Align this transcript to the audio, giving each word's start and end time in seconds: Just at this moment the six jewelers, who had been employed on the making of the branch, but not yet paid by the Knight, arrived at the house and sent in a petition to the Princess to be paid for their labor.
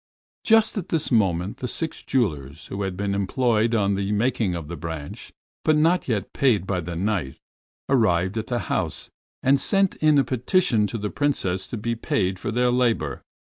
Just 0.43 0.79
at 0.79 0.89
this 0.89 1.11
moment 1.11 1.57
the 1.57 1.67
six 1.67 2.01
jewelers, 2.01 2.65
who 2.65 2.81
had 2.81 2.97
been 2.97 3.13
employed 3.13 3.75
on 3.75 3.93
the 3.93 4.11
making 4.11 4.55
of 4.55 4.67
the 4.67 4.75
branch, 4.75 5.31
but 5.63 5.77
not 5.77 6.07
yet 6.07 6.33
paid 6.33 6.65
by 6.65 6.79
the 6.81 6.95
Knight, 6.95 7.37
arrived 7.87 8.35
at 8.35 8.47
the 8.47 8.61
house 8.61 9.11
and 9.43 9.61
sent 9.61 9.97
in 9.97 10.17
a 10.17 10.23
petition 10.23 10.87
to 10.87 10.97
the 10.97 11.11
Princess 11.11 11.67
to 11.67 11.77
be 11.77 11.93
paid 11.95 12.39
for 12.39 12.49
their 12.49 12.71
labor. 12.71 13.21